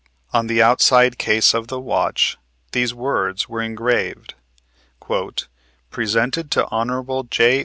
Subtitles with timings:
[0.33, 2.35] On the outside case of the watch
[2.71, 4.33] these words were engraved:
[5.91, 7.27] "Presented to Hon.
[7.29, 7.59] J.